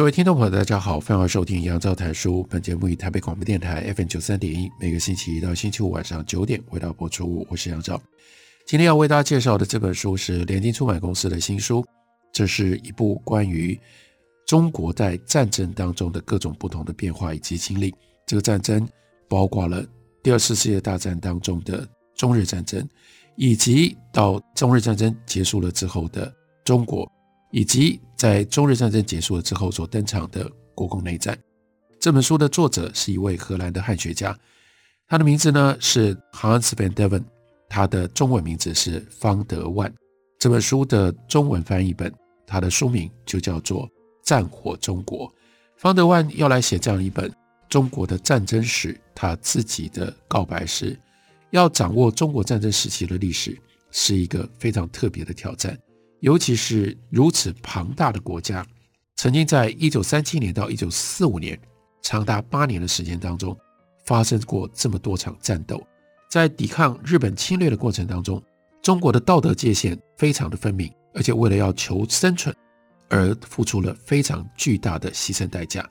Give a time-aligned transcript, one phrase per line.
[0.00, 2.42] 各位听众朋友，大家好，欢迎收听杨照谈书。
[2.48, 7.46] 本节目以台北广播电台 FM 九三点一，每个星期一到星期五晚上九点为大家播出。
[7.50, 8.00] 我是杨照。
[8.66, 11.84] 今天要为大家介绍的这本书是联经出版公司的新书，
[12.32, 13.78] 这是一部关于
[14.46, 17.94] 中国在战争当中的各种不同的变化以及经历。
[18.26, 18.88] 这个战争
[19.28, 19.84] 包括了
[20.22, 21.86] 第二次世界大战当中的
[22.16, 22.88] 中日战争，
[23.36, 27.06] 以及到中日战争结束了之后的中国。
[27.50, 31.38] 以及在中日战争结束了之后所登场的国共内战。
[31.98, 34.38] 这本书的作者是一位荷兰的汉学家，
[35.06, 37.24] 他的名字呢是 Hans van Deven，
[37.68, 39.92] 他的中文名字是方德万。
[40.38, 42.10] 这本书的中文翻译本，
[42.46, 43.86] 它的书名就叫做
[44.22, 45.28] 《战火中国》。
[45.76, 47.30] 方德万要来写这样一本
[47.68, 50.98] 中国的战争史，他自己的告白是：
[51.50, 53.54] 要掌握中国战争时期的历史，
[53.90, 55.78] 是一个非常特别的挑战。
[56.20, 58.66] 尤其是如此庞大的国家，
[59.16, 61.58] 曾经在一九三七年到一九四五年
[62.02, 63.56] 长达八年的时间当中，
[64.04, 65.82] 发生过这么多场战斗，
[66.30, 68.42] 在抵抗日本侵略的过程当中，
[68.82, 72.54] 中国的道德界限非常的分明，而且为了要求生存
[73.08, 75.88] 而付出了非常巨大的牺牲代价。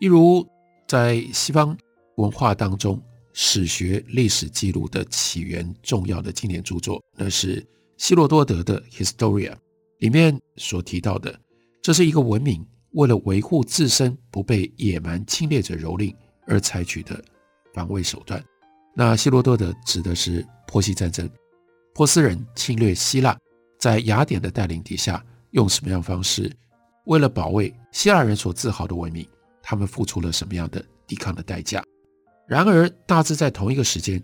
[0.00, 0.46] 例如，
[0.86, 1.76] 在西方
[2.16, 3.00] 文化当中，
[3.32, 7.64] 史学历史记录的起源重要的经典著作，那是
[7.96, 9.52] 希罗多德的《Historia》。
[9.98, 11.38] 里面所提到的，
[11.82, 16.14] 这是一个文明为了维护自身不被野蛮侵略者蹂躏
[16.46, 17.22] 而采取的
[17.74, 18.42] 防卫手段。
[18.94, 21.28] 那希罗多德指的是波西战争，
[21.94, 23.36] 波斯人侵略希腊，
[23.78, 26.50] 在雅典的带领底下，用什么样方式？
[27.06, 29.26] 为了保卫希腊人所自豪的文明，
[29.62, 31.82] 他们付出了什么样的抵抗的代价？
[32.46, 34.22] 然而，大致在同一个时间，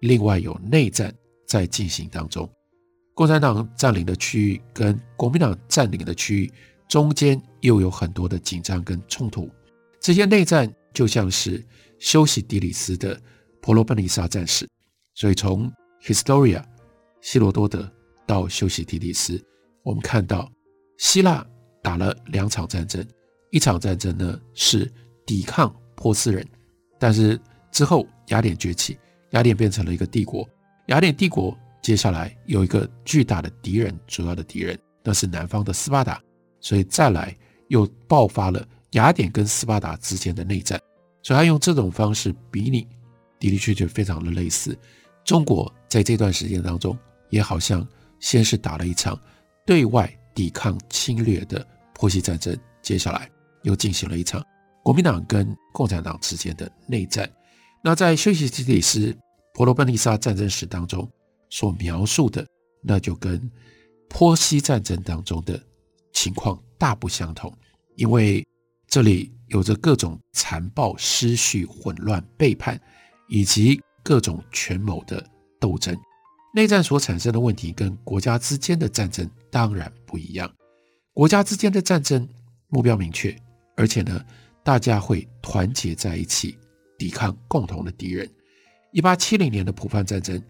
[0.00, 1.14] 另外有内战
[1.46, 2.48] 在进行当中。
[3.14, 6.52] 共产党占领的区域跟国民党占领的区域
[6.88, 9.50] 中间又有很多的紧张跟冲突，
[10.00, 11.62] 这些内战就像是
[11.98, 13.20] 修昔底里斯的
[13.60, 14.66] 婆罗奔尼撒战士。
[15.14, 15.70] 所以从
[16.02, 16.64] Historia
[17.20, 17.90] 希罗多德
[18.26, 19.42] 到修昔底里斯，
[19.82, 20.50] 我们看到
[20.96, 21.46] 希腊
[21.82, 23.06] 打了两场战争，
[23.50, 24.90] 一场战争呢是
[25.26, 26.46] 抵抗波斯人，
[26.98, 27.38] 但是
[27.70, 28.98] 之后雅典崛起，
[29.32, 30.48] 雅典变成了一个帝国，
[30.86, 31.54] 雅典帝国。
[31.82, 36.22] 接下来有一个巨大的敌人，主要的敌人那是南方的斯巴达，
[36.60, 37.34] 所以再来
[37.68, 40.78] 又爆发了雅典跟斯巴达之间的内战，
[41.22, 42.82] 所以他用这种方式比拟，
[43.38, 44.78] 的的确确非常的类似。
[45.24, 46.98] 中国在这段时间当中，
[47.30, 47.86] 也好像
[48.18, 49.18] 先是打了一场
[49.64, 53.30] 对外抵抗侵略的波西战争，接下来
[53.62, 54.44] 又进行了一场
[54.82, 57.30] 国民党跟共产党之间的内战。
[57.82, 59.16] 那在修昔底里斯
[59.54, 61.10] 婆罗奔尼撒战争史当中。
[61.50, 62.46] 所描述的，
[62.82, 63.50] 那就跟
[64.08, 65.60] 波西战争当中的
[66.12, 67.52] 情况大不相同，
[67.96, 68.46] 因为
[68.88, 72.80] 这里有着各种残暴、失序、混乱、背叛，
[73.28, 75.24] 以及各种权谋的
[75.60, 75.96] 斗争。
[76.54, 80.50] 内战所产生的问题跟国家之间的战争当然不一样。
[81.12, 82.28] 国家之间的战争
[82.68, 83.36] 目标明确，
[83.76, 84.24] 而且呢，
[84.64, 86.56] 大家会团结在一起
[86.98, 88.28] 抵抗共同的敌人。
[88.92, 90.42] 一八七零年的普法战争。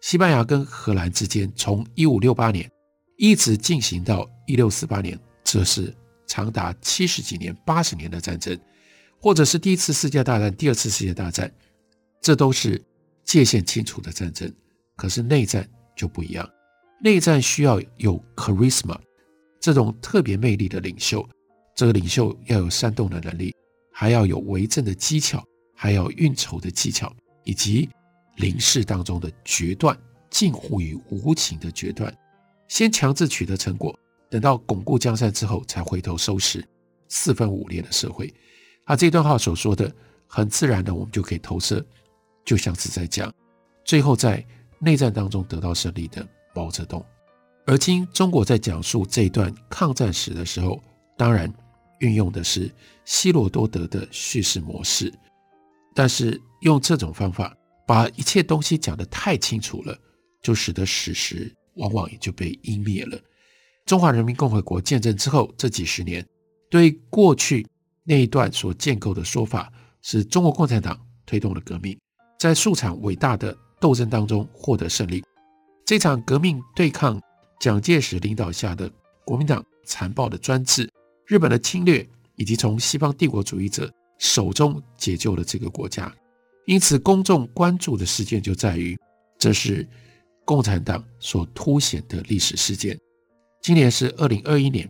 [0.00, 2.70] 西班牙跟荷兰之间，从一五六八年
[3.16, 5.92] 一直进行到一六四八年，这是
[6.26, 8.58] 长达七十几年、八十年的战争，
[9.20, 11.52] 或者是第一次世界大战、第二次世界大战，
[12.20, 12.80] 这都是
[13.24, 14.52] 界限清楚的战争。
[14.96, 16.48] 可是内战就不一样，
[17.02, 18.96] 内战需要有 charisma
[19.60, 21.28] 这种特别魅力的领袖，
[21.74, 23.52] 这个领袖要有煽动的能力，
[23.92, 25.44] 还要有为政的技巧，
[25.74, 27.12] 还要运筹的技巧，
[27.44, 27.88] 以及。
[28.38, 29.96] 临事当中的决断，
[30.30, 32.12] 近乎于无情的决断，
[32.68, 33.96] 先强制取得成果，
[34.30, 36.66] 等到巩固江山之后，才回头收拾
[37.08, 38.32] 四分五裂的社会。
[38.86, 39.92] 他这段话所说的，
[40.26, 41.84] 很自然的，我们就可以投射，
[42.44, 43.32] 就像是在讲
[43.84, 44.44] 最后在
[44.78, 47.04] 内战当中得到胜利的毛泽东。
[47.66, 50.80] 而今中国在讲述这段抗战史的时候，
[51.16, 51.52] 当然
[51.98, 52.72] 运用的是
[53.04, 55.12] 希罗多德的叙事模式，
[55.92, 57.52] 但是用这种方法。
[57.88, 59.98] 把一切东西讲得太清楚了，
[60.42, 63.18] 就使得史实往往也就被湮灭了。
[63.86, 66.22] 中华人民共和国建政之后这几十年，
[66.68, 67.66] 对过去
[68.04, 71.98] 那一段所建构的说法，是中国共产党推动了革命，
[72.38, 75.24] 在数场伟大的斗争当中获得胜利。
[75.86, 77.18] 这场革命对抗
[77.58, 78.92] 蒋介石领导下的
[79.24, 80.86] 国民党残暴的专制、
[81.26, 82.06] 日本的侵略，
[82.36, 86.14] 以及从西方帝国主义者手中解救了这个国家。
[86.68, 88.94] 因此，公众关注的事件就在于，
[89.38, 89.88] 这是
[90.44, 92.94] 共产党所凸显的历史事件。
[93.62, 94.86] 今年是二零二一年，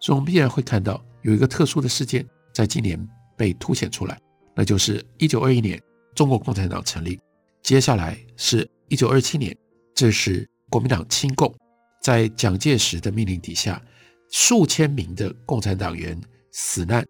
[0.00, 2.98] 所以我们必然会看到有一个特殊的事件在今年
[3.36, 4.18] 被凸显出来，
[4.56, 5.78] 那就是一九二一年
[6.14, 7.20] 中国共产党成立。
[7.62, 9.54] 接下来是一九二七年，
[9.94, 11.54] 这是国民党亲共，
[12.00, 13.82] 在蒋介石的命令底下，
[14.30, 16.18] 数千名的共产党员
[16.52, 17.04] 死难。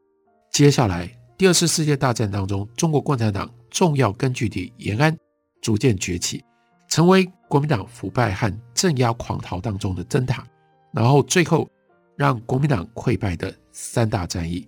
[0.51, 5.17] 接下来，第二次世界大战当中，中国共产党重要根据地延安
[5.61, 6.45] 逐渐崛起，
[6.89, 10.47] 成为国民党腐败和镇压狂逃当中的灯塔。
[10.93, 11.69] 然后最后
[12.17, 14.67] 让国民党溃败的三大战役，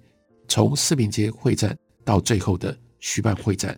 [0.48, 3.76] 从四平街会战到最后的徐蚌会战。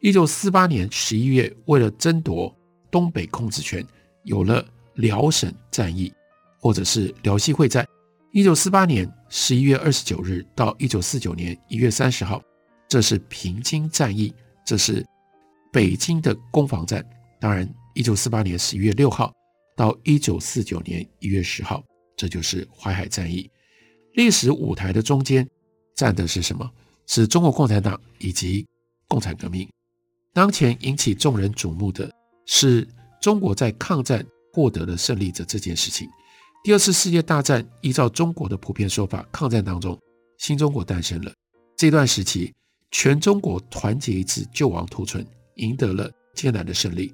[0.00, 2.52] 一九四八年十一月，为了争夺
[2.90, 3.86] 东北控制权，
[4.24, 4.64] 有了
[4.94, 6.12] 辽沈战役，
[6.58, 7.86] 或者是辽西会战。
[8.32, 12.42] 一九四八年十一月二十九日到一九四九年一月三十号，
[12.88, 15.04] 这是平津战役，这是
[15.72, 17.04] 北京的攻防战。
[17.40, 19.32] 当然，一九四八年十一月六号
[19.76, 21.82] 到一九四九年一月十号。
[22.14, 23.50] 这就是淮海战役，
[24.12, 25.48] 历史舞台的中间
[25.96, 26.70] 站的是什么？
[27.08, 28.64] 是中国共产党以及
[29.08, 29.68] 共产革命。
[30.32, 32.08] 当前引起众人瞩目的
[32.46, 32.86] 是
[33.20, 36.08] 中国在抗战获得了胜利的这件事情。
[36.62, 39.98] 第二次世界大战依照中国的普遍说法，抗战当中
[40.38, 41.32] 新中国诞生了。
[41.76, 42.54] 这段时期，
[42.92, 47.12] 全中国团结一致，救亡图存，赢得了艰难的胜利，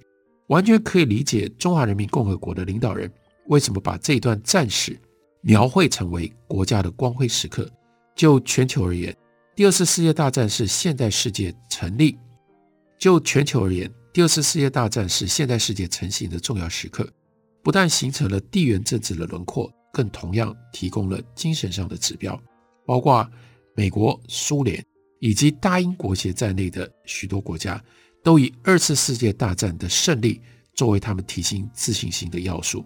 [0.49, 3.11] 完全可以理解中华人民共和国的领导人。
[3.47, 5.01] 为什么把这段战史
[5.41, 7.71] 描绘成为国家的光辉时刻？
[8.15, 9.17] 就全球而言，
[9.55, 12.19] 第二次世界大战是现代世界成立；
[12.99, 17.09] 就全球而言，第二次世界大战是现代世界成型的重要时刻。
[17.63, 22.39] 不但形成了地缘政治的轮廓，更同样提供了精神上的指标。
[22.85, 23.29] 包括
[23.77, 24.85] 美国、苏联
[25.21, 27.83] 以及大英国协在内的许多国家，
[28.23, 30.41] 都以二次世界大战的胜利
[30.75, 32.85] 作为他们提升自信心的要素。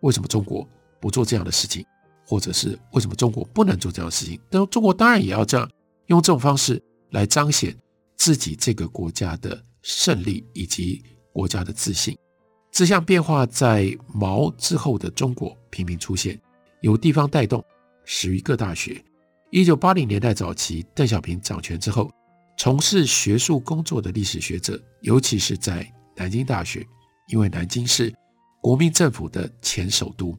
[0.00, 0.68] 为什么中国
[1.00, 1.84] 不做这样的事情，
[2.26, 4.38] 或者是为什么中国不能做这样的事情？
[4.50, 5.68] 但中国当然也要这样，
[6.06, 7.76] 用这种方式来彰显
[8.16, 11.02] 自己这个国家的胜利以及
[11.32, 12.16] 国家的自信。
[12.70, 16.38] 这项变化在毛之后的中国频频出现，
[16.82, 17.64] 由地方带动，
[18.04, 19.02] 始于各大学。
[19.50, 22.10] 一九八零年代早期，邓小平掌权之后，
[22.56, 26.86] 从事学术工作的历史学者，尤其是在南京大学，
[27.28, 28.12] 因为南京是。
[28.62, 30.36] 国民政府的前首都，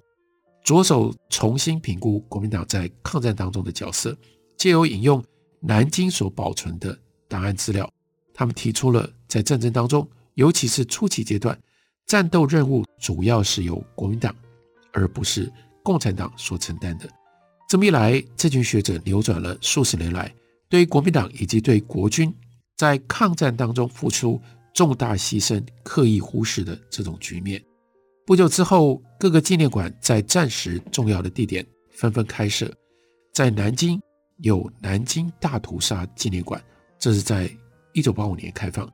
[0.62, 4.18] 着手重新评估国民党在抗战当中的角色，
[4.58, 5.24] 借由引用
[5.62, 7.00] 南京所保存的
[7.30, 7.90] 档案资料，
[8.34, 11.58] 他们提出了在战争当中，尤其是初期阶段，
[12.06, 14.36] 战斗任务主要是由国民党
[14.92, 15.50] 而不是
[15.82, 17.08] 共产党所承担的。
[17.68, 20.34] 这么一来，这群学者扭转了数十年来
[20.70, 22.34] 对国民党以及对国军
[22.78, 24.42] 在抗战当中付出
[24.74, 27.62] 重大牺牲刻意忽视的这种局面。
[28.26, 32.74] 不久之后，各个纪念馆在战时重要的地点纷纷开设。
[33.34, 34.00] 在南京
[34.38, 36.64] 有南京大屠杀纪念馆，
[36.98, 37.50] 这是在
[37.92, 38.90] 一九八五年开放。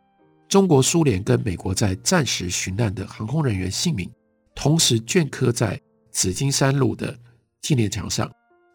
[0.49, 4.09] 中国、苏联跟美国在战时殉难的航空人员姓名，
[4.55, 5.79] 同时镌刻在
[6.11, 7.15] 紫金山路的
[7.61, 8.31] 纪念墙上，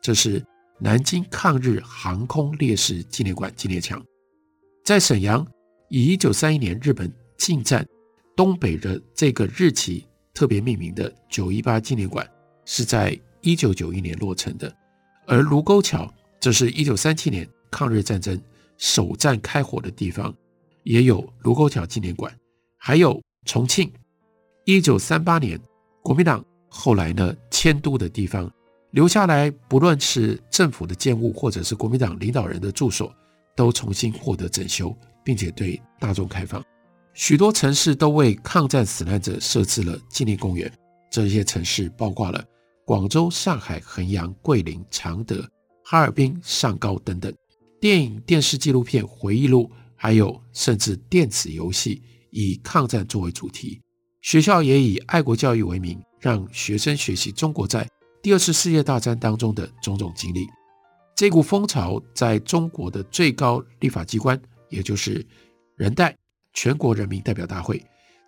[0.08, 0.42] 这是
[0.78, 4.02] 南京抗日航空烈士纪念馆纪念墙。
[4.82, 5.46] 在沈阳，
[5.90, 7.86] 以一九三一年日本进占
[8.34, 10.06] 东北的这个日期。
[10.32, 12.26] 特别命名的九一八纪念馆
[12.64, 14.74] 是在一九九一年落成的，
[15.26, 16.10] 而卢沟桥
[16.40, 18.40] 这是一九三七年抗日战争
[18.78, 20.34] 首战开火的地方，
[20.84, 22.34] 也有卢沟桥纪念馆。
[22.78, 23.92] 还有重庆，
[24.64, 25.60] 一九三八年
[26.02, 28.50] 国民党后来呢迁都的地方，
[28.92, 33.14] 留下来不论是政府的建物或者是国民党领导人的住所，
[33.54, 36.64] 都重新获得整修，并且对大众开放。
[37.12, 40.72] 许多城市都为抗战死难者设置了纪念公园，
[41.10, 42.42] 这些城市包括了
[42.86, 45.46] 广州、上海、衡阳、桂林、常德、
[45.84, 47.32] 哈尔滨、上高等等。
[47.80, 53.80] 电影、电视纪录片、回忆录，还有甚至电子游戏，以抗战作为主题。
[54.22, 57.86] 学校也以爱国教育为名，让学生学习中国在
[58.22, 60.46] 第二次世界大战当中的种种经历。
[61.14, 65.24] 这股风潮在中国的最高立法机关，也就是
[65.76, 66.16] 人代。
[66.54, 67.80] 全国人民代表大会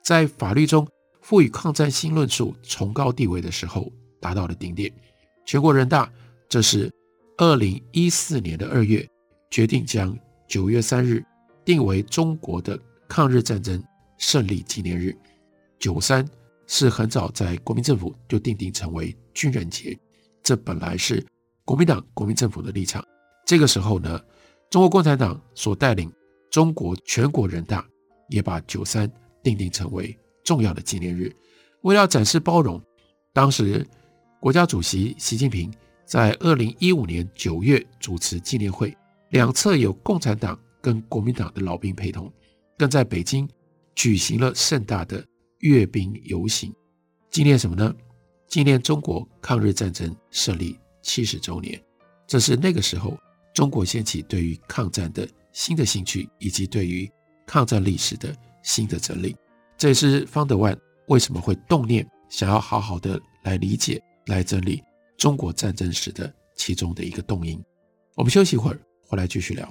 [0.04, 0.86] 在法律中
[1.20, 4.92] 赋予抗战新论述崇高地位的时候，达到了顶点。
[5.44, 6.08] 全国人大
[6.48, 6.92] 这是
[7.38, 9.04] 二零一四年的二月
[9.50, 10.16] 决定将
[10.46, 11.24] 九月三日
[11.64, 12.78] 定为中国的
[13.08, 13.82] 抗日战争
[14.18, 15.16] 胜利纪念日。
[15.78, 16.24] 九三
[16.68, 19.98] 是很早在国民政府就定定成为军人节，
[20.42, 21.24] 这本来是
[21.64, 23.04] 国民党国民政府的立场。
[23.46, 24.20] 这个时候呢，
[24.70, 26.12] 中国共产党所带领
[26.50, 27.86] 中国全国人大
[28.28, 29.10] 也把九三
[29.42, 31.34] 定定成为重要的纪念日。
[31.82, 32.80] 为了展示包容，
[33.32, 33.86] 当时
[34.38, 35.72] 国家主席习近平
[36.04, 38.96] 在二零一五年九月主持纪念会，
[39.30, 42.32] 两侧有共产党跟国民党的老兵陪同，
[42.76, 43.48] 更在北京
[43.94, 45.24] 举行了盛大的
[45.58, 46.74] 阅兵游行，
[47.30, 47.94] 纪念什么呢？
[48.50, 51.82] 纪念中国抗日战争胜利七十周年。
[52.26, 53.16] 这是那个时候。
[53.52, 57.10] 中国掀起对于抗战的新的兴趣，以及对于
[57.44, 59.36] 抗战历史的新的整理，
[59.76, 60.74] 这也是方德万
[61.08, 64.80] 为什么会动念想要好好的来理解、来整理
[65.18, 67.60] 中国战争史的其中的一个动因。
[68.14, 69.70] 我们休息一会儿，回来继续聊。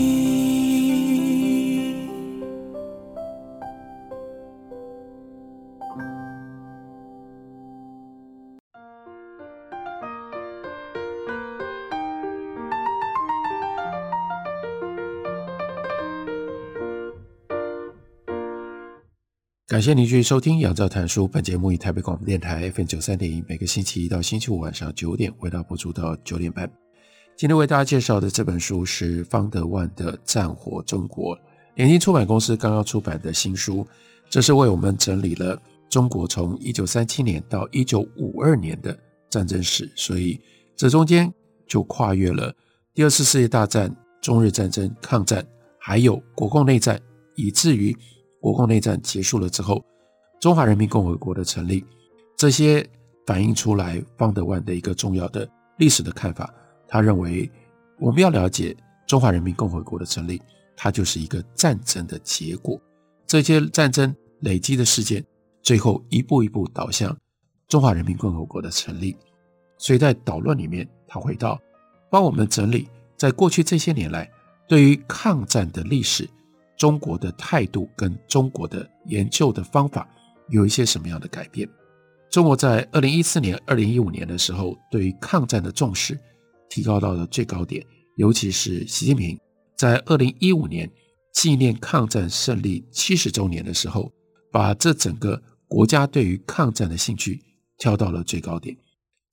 [19.81, 21.23] 感谢您继续收听《杨照谈书》。
[21.27, 26.71] 本节目以台北广播电台 FM 九三点一，每个星期一到星期五晚上九点，为大播出到九点半。
[27.35, 31.35] 今天为大家介绍的这本书是方德万的《战火中国》，
[31.73, 33.83] 联经出版公司刚刚出版的新书。
[34.29, 35.59] 这是为我们整理了
[35.89, 38.95] 中国从一九三七年到一九五二年的
[39.31, 40.39] 战争史，所以
[40.75, 41.33] 这中间
[41.67, 42.53] 就跨越了
[42.93, 45.43] 第二次世界大战、中日战争、抗战，
[45.79, 47.01] 还有国共内战，
[47.33, 47.97] 以至于。
[48.41, 49.85] 国共内战结束了之后，
[50.39, 51.85] 中华人民共和国的成立，
[52.35, 52.85] 这些
[53.25, 56.51] 反映出来方德万的一个重要的历史的看法。
[56.87, 57.49] 他认为，
[57.99, 58.75] 我们要了解
[59.07, 60.41] 中华人民共和国的成立，
[60.75, 62.81] 它就是一个战争的结果。
[63.27, 65.23] 这些战争累积的事件，
[65.61, 67.15] 最后一步一步导向
[67.67, 69.15] 中华人民共和国的成立。
[69.77, 71.61] 所以在导论里面，他回到
[72.09, 74.29] 帮我们整理，在过去这些年来
[74.67, 76.27] 对于抗战的历史。
[76.81, 80.09] 中国的态度跟中国的研究的方法
[80.49, 81.69] 有一些什么样的改变？
[82.31, 86.19] 中国在二零一四年、二零一五年的时候，对于抗战的重视
[86.71, 87.85] 提高到了最高点。
[88.15, 89.39] 尤其是习近平
[89.77, 90.91] 在二零一五年
[91.31, 94.11] 纪念抗战胜利七十周年的时候，
[94.51, 97.39] 把这整个国家对于抗战的兴趣
[97.77, 98.75] 挑到了最高点。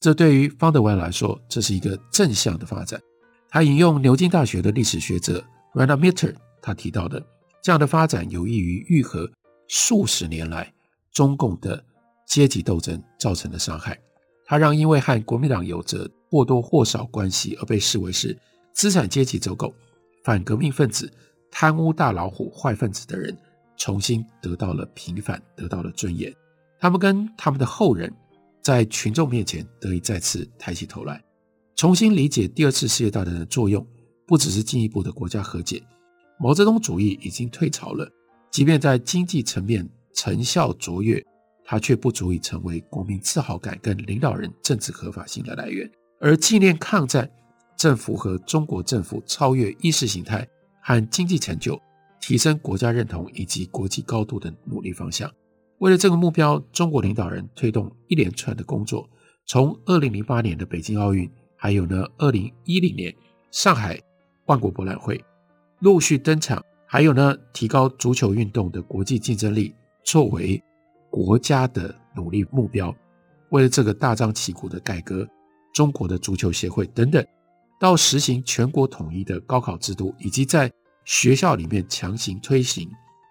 [0.00, 3.00] 这对于方德文来说，这是一个正向的发展。
[3.48, 7.24] 他引用牛津大学的历史学者 Randa Mitter 他提到的。
[7.62, 9.30] 这样的发展有益于愈合
[9.66, 10.72] 数十年来
[11.12, 11.84] 中共的
[12.26, 13.98] 阶级斗争造成的伤害。
[14.44, 18.38] 它让因为和国民党有着或多或少关系而被视为是
[18.72, 19.74] 资产阶级走狗、
[20.24, 21.12] 反革命分子、
[21.50, 23.36] 贪污大老虎、坏分子的人，
[23.76, 26.34] 重新得到了平反，得到了尊严。
[26.80, 28.10] 他们跟他们的后人
[28.62, 31.22] 在群众面前得以再次抬起头来，
[31.76, 33.86] 重新理解第二次世界大战的作用，
[34.26, 35.82] 不只是进一步的国家和解。
[36.40, 38.08] 毛泽东主义已经退潮了，
[38.50, 41.24] 即便在经济层面成效卓越，
[41.64, 45.90] 它却不足以成为国民自豪感跟领导人政治合法性的来源。
[46.20, 47.28] 而纪念抗战，
[47.76, 50.46] 正符合中国政府超越意识形态
[50.80, 51.80] 和经济成就，
[52.20, 55.30] 提升国家认同以及国际高度的努力方向。
[55.78, 59.08] 为了这个目标，中国领导人推动一连串的工作，
[59.46, 63.14] 从二零零八年的北京奥运，还有呢二零一零年
[63.50, 64.00] 上海
[64.46, 65.20] 万国博览会。
[65.80, 70.60] 陆续登场，还有呢，提高足球运动的国际竞争力作为
[71.08, 72.94] 国家的努力目标。
[73.50, 75.26] 为了这个大张旗鼓的改革，
[75.72, 77.24] 中国的足球协会等等，
[77.78, 80.70] 到实行全国统一的高考制度，以及在
[81.04, 82.90] 学校里面强行推行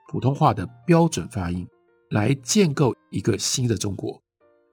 [0.09, 1.67] 普通话的标准发音，
[2.11, 4.19] 来建构一个新的中国。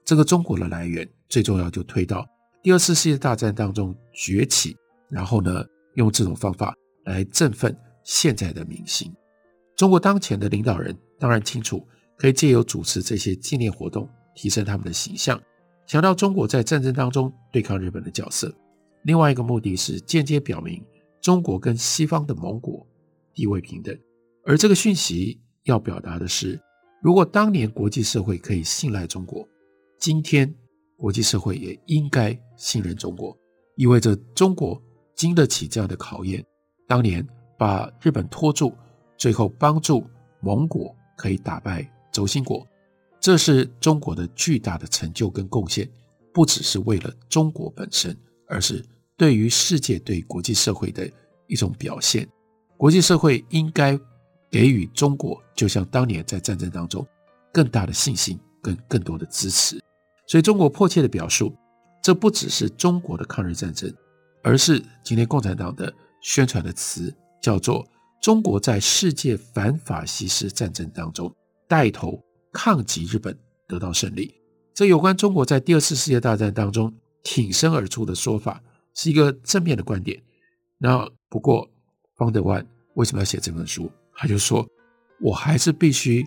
[0.04, 2.24] 这个中国的来源，最重要就推到
[2.62, 4.76] 第二次世界大战当中崛起，
[5.08, 5.64] 然后呢，
[5.96, 6.72] 用这种方法。
[7.04, 9.12] 来振奋现在的民心。
[9.76, 15.40] 中国当前的领导人当然清楚，可以借由主持这些纪念活动，提升他们的形象，
[15.86, 18.54] 强调中国在战争当中对抗日本的角色。
[19.02, 20.82] 另外一个目的是间接表明
[21.20, 22.86] 中国跟西方的盟国
[23.34, 23.98] 地位平等。
[24.44, 26.60] 而这个讯息要表达的是，
[27.02, 29.46] 如果当年国际社会可以信赖中国，
[29.98, 30.54] 今天
[30.96, 33.36] 国际社会也应该信任中国，
[33.76, 34.80] 意味着中国
[35.16, 36.44] 经得起这样的考验。
[36.86, 37.26] 当年
[37.58, 38.74] 把日本拖住，
[39.16, 40.06] 最后帮助
[40.40, 42.66] 盟国可以打败轴心国，
[43.20, 45.88] 这是中国的巨大的成就跟贡献，
[46.32, 48.84] 不只是为了中国本身，而是
[49.16, 51.10] 对于世界、对国际社会的
[51.46, 52.28] 一种表现。
[52.76, 53.98] 国际社会应该
[54.50, 57.06] 给予中国，就像当年在战争当中，
[57.52, 59.80] 更大的信心跟更多的支持。
[60.26, 61.54] 所以，中国迫切地表述，
[62.02, 63.92] 这不只是中国的抗日战争，
[64.42, 65.92] 而是今天共产党的
[66.24, 67.86] 宣传的词，叫做
[68.20, 71.30] 中国在世界反法西斯战争当中
[71.68, 72.18] 带头
[72.50, 73.38] 抗击日本，
[73.68, 74.34] 得到胜利。
[74.72, 78.62] 这有关中国在第二次世界大战当中挺身而出的说法，
[78.94, 80.20] 是一个正面的观点。
[80.78, 81.68] 那不过，
[82.16, 83.92] 方德万为什么要写这本书？
[84.14, 84.66] 他就说，
[85.20, 86.26] 我还是必须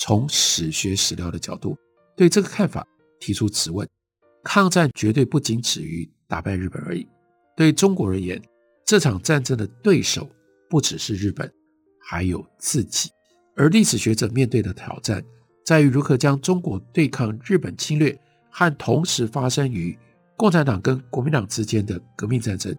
[0.00, 1.78] 从史学史料的角度
[2.16, 2.84] 对这个看法
[3.20, 3.88] 提出质问。
[4.42, 7.06] 抗战绝对不仅止于打败日本而已。
[7.56, 8.42] 对中国而言，
[8.86, 10.30] 这场战争的对手
[10.70, 11.52] 不只是日本，
[11.98, 13.10] 还有自己。
[13.56, 15.20] 而历史学者面对的挑战，
[15.64, 18.16] 在于如何将中国对抗日本侵略
[18.48, 19.98] 和同时发生于
[20.36, 22.72] 共产党跟国民党之间的革命战争，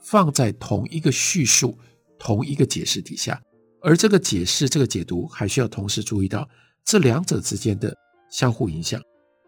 [0.00, 1.78] 放在同一个叙述、
[2.18, 3.40] 同一个解释底下。
[3.80, 6.48] 而这个解释、这个解读，还需要同时注意到
[6.84, 7.96] 这两者之间的
[8.30, 9.00] 相互影响，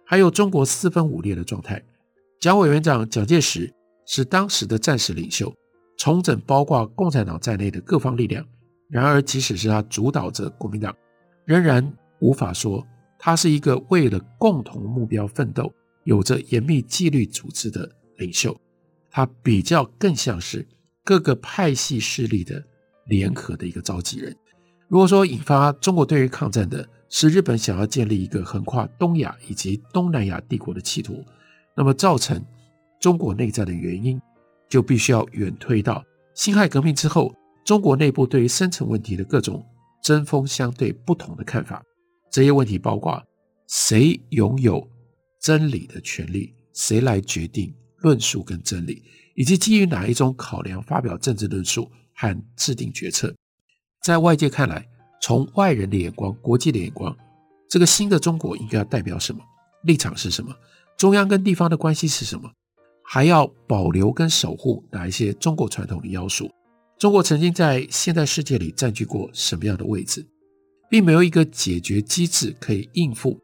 [0.07, 1.83] 还有中国四分五裂的状态。
[2.41, 3.73] 蒋委员长蒋介石
[4.07, 5.53] 是当时的战时领袖，
[5.97, 8.47] 重整包括共产党在内的各方力量。
[8.89, 10.95] 然而，即使是他主导着国民党，
[11.45, 12.87] 仍然无法说
[13.19, 15.73] 他是一个为了共同目标奋斗、
[16.05, 18.57] 有着严密纪律组织的领袖。
[19.11, 20.67] 他比较更像是
[21.05, 22.63] 各个派系势力的。
[23.07, 24.35] 联合的一个召集人。
[24.89, 31.23] 如果说引发中国对于抗战的是日本想要建立一个横跨东亚以及东南亚帝国的企图，
[31.77, 32.43] 那么造成
[32.99, 34.19] 中国内战的原因，
[34.75, 37.33] 就必须要远推到辛亥革命之后，
[37.65, 39.65] 中国内部对于深层问题的各种
[40.03, 41.81] 针锋相对不同的看法。
[42.29, 43.23] 这些问题包括
[43.69, 44.85] 谁拥有
[45.41, 49.01] 真理的权利，谁来决定论述跟真理，
[49.37, 51.89] 以及基于哪一种考量发表政治论述。
[52.17, 53.35] 和制定决策，
[54.03, 54.85] 在外界看来，
[55.21, 57.17] 从外人的眼光、国际的眼光，
[57.69, 59.41] 这个新的中国应该要代表什么？
[59.83, 60.53] 立场是什么？
[60.97, 62.51] 中央跟地方的关系是什么？
[63.05, 66.51] 还要保留跟守护哪一些中国传统的要素？
[66.99, 70.27] 中国曾经在现代世界里占据过什么样的位置？
[70.91, 73.39] 并没有一个解决机制可以应付，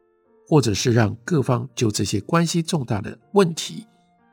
[0.47, 3.85] 或者是让各方就这些关系重大的问题，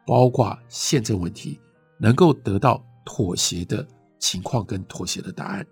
[0.07, 1.61] 包括宪政问题，
[1.99, 3.87] 能够得到妥协的。
[4.21, 5.65] 情况跟妥协的答案，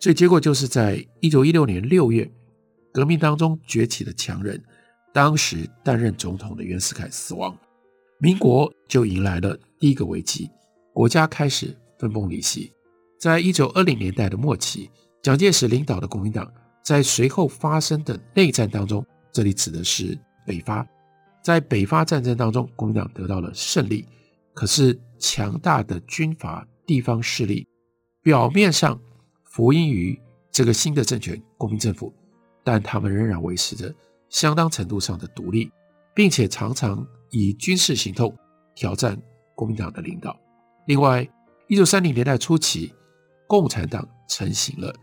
[0.00, 2.28] 所以结果就是在一九一六年六月，
[2.92, 4.60] 革命当中崛起的强人，
[5.14, 7.56] 当时担任总统的袁世凯死亡，
[8.20, 10.50] 民国就迎来了第一个危机，
[10.92, 12.72] 国家开始分崩离析。
[13.18, 14.90] 在一九二零年代的末期，
[15.22, 16.52] 蒋介石领导的国民党
[16.84, 20.86] 在随后发生的内战当中，这里指的是北伐，
[21.42, 24.04] 在北伐战争当中，国民党得到了胜利，
[24.52, 26.66] 可是强大的军阀。
[26.88, 27.68] 地方势力
[28.22, 28.98] 表面上
[29.44, 30.18] 服膺于
[30.50, 32.10] 这个新的政权——国民政府，
[32.64, 33.94] 但他们仍然维持着
[34.30, 35.70] 相当程度上的独立，
[36.14, 38.34] 并且常常以军事行动
[38.74, 39.20] 挑战
[39.54, 40.38] 国民党的领导。
[40.86, 41.28] 另外，
[41.68, 42.92] 一九三零年代初期，
[43.46, 44.94] 共产党成型了，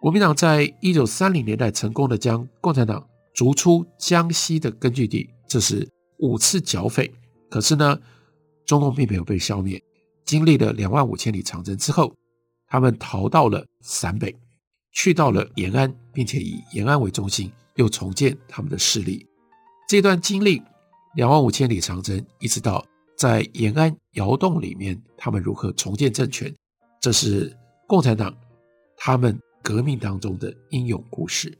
[0.00, 7.12] 国民党在一九三零年代成功的将共产党逐出江西的根据地，这是五次剿匪。
[7.48, 7.98] 可是呢，
[8.66, 9.80] 中共并没有被消灭。
[10.24, 12.14] 经历了两万五千里长征之后，
[12.68, 14.34] 他们逃到了陕北，
[14.92, 19.26] 去到了延安，并且以延安为中心，又重建他们的势力。
[19.88, 20.62] 这段经历
[21.16, 22.84] 两万五千里长征，一直到
[23.16, 26.54] 在延安窑洞里面，他们如何重建政权，
[27.00, 27.56] 这是
[27.88, 28.32] 共产党
[28.96, 31.56] 他们革命当中的英勇故事。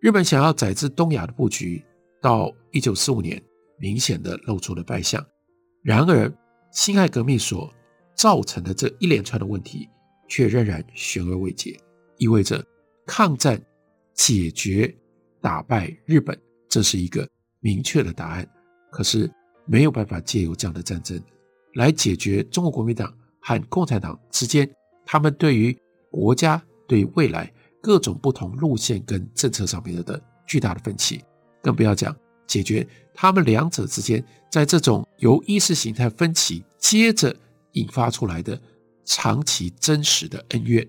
[0.00, 1.84] 日本想要宰制东亚的布局，
[2.22, 3.42] 到一九四五年
[3.78, 5.24] 明显的露出了败相。
[5.82, 6.32] 然而，
[6.72, 7.72] 辛亥革命所
[8.14, 9.88] 造成的这一连串的问题，
[10.28, 11.78] 却仍然悬而未解，
[12.16, 12.64] 意味着
[13.06, 13.62] 抗战
[14.14, 14.92] 解决
[15.40, 17.28] 打败日本，这是一个
[17.60, 18.48] 明确的答案。
[18.90, 19.30] 可是
[19.66, 21.20] 没有办法借由这样的战争
[21.74, 24.68] 来解决中国国民党和共产党之间
[25.04, 25.76] 他们对于
[26.10, 31.22] 国家对未来各种不同路线跟政策上面的巨大的分歧，
[31.62, 32.14] 更不要讲
[32.46, 37.34] 解决他们两者之间在这种由意识形态分歧接着。
[37.72, 38.60] 引发出来的
[39.04, 40.84] 长期真实的恩怨。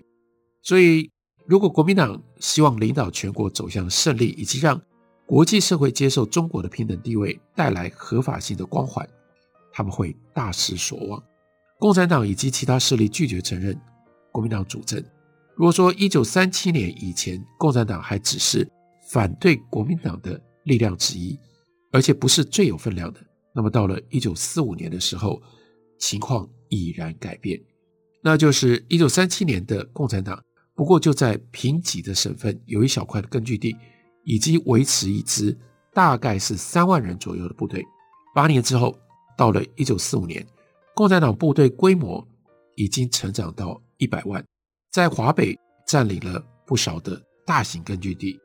[0.62, 1.08] 所以，
[1.46, 4.80] 如果国民党希望领导全国走向胜利，以及让
[5.30, 9.08] 国际社会接受中国的平等地位带来合法性的光环，
[9.72, 11.22] 他们会大失所望。
[11.78, 13.80] 共产党以及其他势力拒绝承认
[14.32, 15.00] 国民党主政。
[15.54, 18.68] 如果说一九三七年以前，共产党还只是
[19.08, 21.38] 反对国民党的力量之一，
[21.92, 23.20] 而且不是最有分量的，
[23.54, 25.40] 那么到了一九四五年的时候，
[25.96, 27.56] 情况已然改变。
[28.20, 30.42] 那就是一九三七年的共产党，
[30.74, 33.76] 不过就在贫瘠的省份有一小块的根据地，
[34.30, 35.58] 以及维持一支
[35.92, 37.84] 大概是三万人左右的部队。
[38.32, 38.96] 八年之后，
[39.36, 40.46] 到了一九四五年。
[40.94, 42.24] 共产党部队规模
[42.76, 44.44] 已经成长到一百万，
[44.92, 48.38] 在华北占领了不少的大型根据地。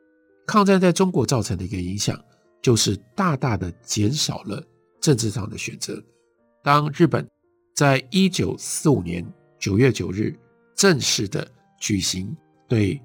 [0.44, 2.18] 抗战在中国造成的一个影响，
[2.60, 4.60] 就是大大的减少了
[5.00, 6.02] 政治上的选择。
[6.64, 7.24] 当日本
[7.76, 9.24] 在一九四五年
[9.58, 10.36] 九月九日
[10.74, 11.46] 正式的
[11.78, 12.34] 举行
[12.66, 13.00] 对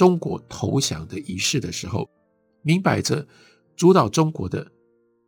[0.00, 2.08] 中国投降的仪式的时候，
[2.62, 3.28] 明摆着
[3.76, 4.66] 主导中国的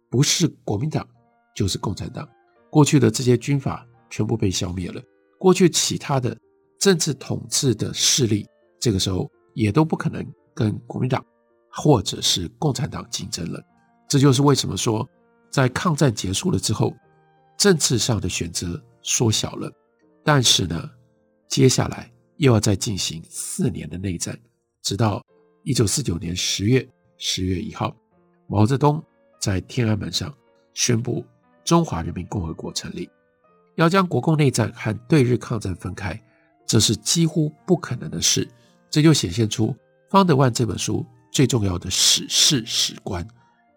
[0.09, 1.07] 不是国民党，
[1.55, 2.27] 就是共产党。
[2.71, 5.03] 过去的这些军阀全部被消灭了，
[5.39, 6.35] 过去其他的
[6.81, 8.47] 政治统治的势力，
[8.81, 11.23] 这个时候也都不可能跟国民党
[11.71, 13.63] 或者是共产党竞争了。
[14.09, 15.07] 这就是为什么说，
[15.51, 16.95] 在抗战结束了之后，
[17.59, 19.71] 政治上的选择缩小了。
[20.25, 20.91] 但是呢，
[21.47, 24.35] 接下来又要再进行四年的内战，
[24.83, 25.25] 直到
[25.63, 27.97] 一九四九年十月十月一号，
[28.47, 29.03] 毛泽东
[29.41, 30.33] 在天安门上
[30.75, 31.25] 宣布。
[31.65, 33.09] 中华人民共和国成立，
[33.77, 36.21] 要将国共内战和对日抗战分开，
[36.67, 38.51] 这是几乎不可能的事。
[38.91, 39.73] 这就显现出
[40.11, 43.25] 方德万这本书最重要的史事史观，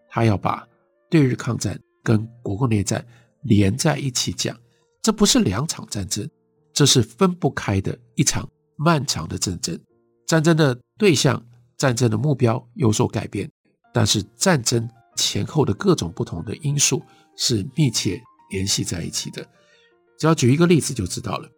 [0.10, 0.68] 他要把
[1.12, 3.06] 对日抗战跟国共内战
[3.44, 4.58] 连在一起讲。
[5.04, 6.28] 这不是两场战争，
[6.74, 9.80] 这是分不开的一场漫长的战争。
[10.26, 11.46] 战争的对象、
[11.78, 13.52] 战争的目标有所改变，
[13.94, 17.02] 但是战争前后的各种不同的因素。
[17.38, 19.46] 是密切联系在一起的。
[20.18, 21.50] 只要举一个例子就知道了。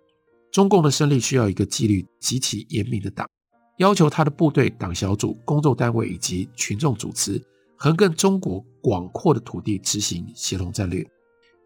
[0.51, 3.29] 中共的胜利需要一个纪律极其严明的党，
[3.77, 7.39] 要求他的部队、党小组、工作单位以及群众组织，
[7.77, 11.07] 横亘中国广阔的土地执行协同战略。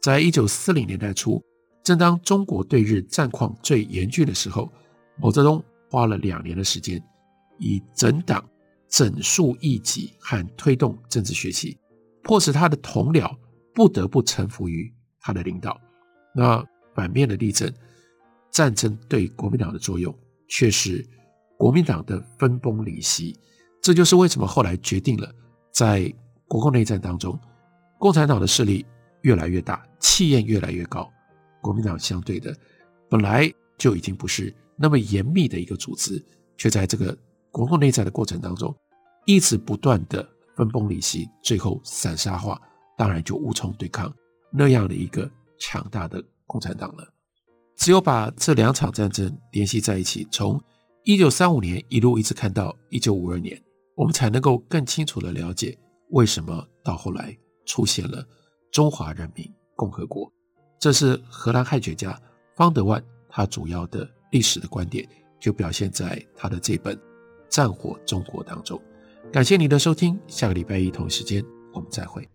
[0.01, 1.41] 在一九四零年代初，
[1.81, 4.69] 正当中国对日战况最严峻的时候，
[5.21, 7.01] 毛泽东花了两年的时间，
[7.61, 8.43] 以整党、
[8.89, 11.77] 整肃异己和推动政治学习，
[12.21, 13.33] 迫使他的同僚。
[13.73, 15.79] 不得不臣服于他的领导。
[16.35, 16.61] 那
[16.93, 17.73] 反面的例证，
[18.51, 20.13] 战争对国民党的作用
[20.49, 21.07] 却是
[21.57, 23.33] 国民党的分崩离析。
[23.81, 25.33] 这就是为什么后来决定了，
[25.71, 26.13] 在
[26.49, 27.39] 国共内战当中，
[27.97, 28.85] 共产党的势力
[29.21, 31.09] 越来越大，气焰越来越高，
[31.61, 32.53] 国民党相对的
[33.09, 36.21] 本来就已经不是那么严密的一个组织，
[36.57, 37.17] 却在这个
[37.51, 38.75] 国共内战的过程当中，
[39.25, 42.59] 一直不断的分崩离析，最后散沙化。
[42.97, 44.13] 当然就无从对抗
[44.51, 47.07] 那样的一个强大的共产党了。
[47.75, 50.61] 只有把这两场战争联系在一起，从
[51.03, 53.59] 一九三五年一路一直看到一九五二年，
[53.95, 55.75] 我们才能够更清楚地了解
[56.11, 57.35] 为什么到后来
[57.65, 58.23] 出现了
[58.71, 60.31] 中华人民共和国。
[60.77, 62.19] 这是荷兰汉学家
[62.55, 65.09] 方德万他主要的历史的观点，
[65.39, 66.95] 就表现在他的这本
[67.51, 68.81] 《战火中国》当中。
[69.31, 72.27] 感谢你的收听，下个礼拜一同时间我们再会。